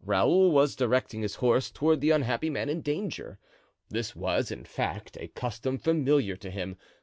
[0.00, 3.38] Raoul was directing his horse toward the unhappy man in danger.
[3.90, 6.78] This was, in fact, a custom familiar to him.